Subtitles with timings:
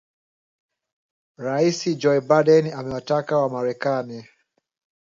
[1.37, 4.25] Rais Joe Biden amewataka Wamarekani